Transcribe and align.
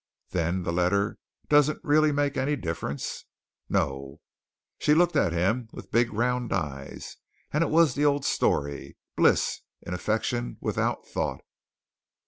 "Then 0.31 0.63
the 0.63 0.73
letter 0.73 1.19
doesn't 1.47 1.83
really 1.83 2.11
make 2.11 2.35
any 2.35 2.55
difference?" 2.55 3.25
"No." 3.69 4.19
She 4.79 4.95
looked 4.95 5.15
at 5.15 5.31
him 5.31 5.69
with 5.73 5.91
big 5.91 6.11
round 6.11 6.51
eyes, 6.51 7.17
and 7.53 7.63
it 7.63 7.69
was 7.69 7.93
the 7.93 8.05
old 8.05 8.25
story, 8.25 8.97
bliss 9.15 9.59
in 9.83 9.93
affection 9.93 10.57
without 10.59 11.07
thought. 11.07 11.41